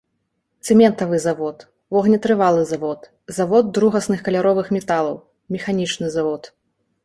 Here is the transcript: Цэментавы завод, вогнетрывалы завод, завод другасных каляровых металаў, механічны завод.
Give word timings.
Цэментавы 0.69 1.19
завод, 1.25 1.57
вогнетрывалы 1.97 2.63
завод, 2.71 3.01
завод 3.39 3.65
другасных 3.81 4.19
каляровых 4.31 4.67
металаў, 4.81 5.23
механічны 5.57 6.07
завод. 6.21 6.53